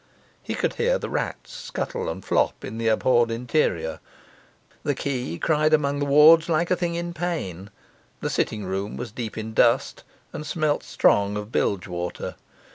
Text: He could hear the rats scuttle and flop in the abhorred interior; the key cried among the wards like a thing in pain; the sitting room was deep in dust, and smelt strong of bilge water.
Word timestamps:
He 0.41 0.55
could 0.55 0.73
hear 0.73 0.97
the 0.97 1.11
rats 1.11 1.53
scuttle 1.55 2.09
and 2.09 2.25
flop 2.25 2.65
in 2.65 2.79
the 2.79 2.87
abhorred 2.87 3.29
interior; 3.29 3.99
the 4.81 4.95
key 4.95 5.37
cried 5.37 5.75
among 5.75 5.99
the 5.99 6.07
wards 6.07 6.49
like 6.49 6.71
a 6.71 6.75
thing 6.75 6.95
in 6.95 7.13
pain; 7.13 7.69
the 8.19 8.31
sitting 8.31 8.65
room 8.65 8.97
was 8.97 9.11
deep 9.11 9.37
in 9.37 9.53
dust, 9.53 10.03
and 10.33 10.43
smelt 10.43 10.81
strong 10.81 11.37
of 11.37 11.51
bilge 11.51 11.87
water. 11.87 12.33